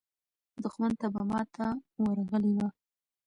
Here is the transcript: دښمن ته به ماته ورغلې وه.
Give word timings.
دښمن 0.63 0.91
ته 0.99 1.07
به 1.13 1.21
ماته 1.29 1.67
ورغلې 2.03 2.51
وه. 2.57 2.67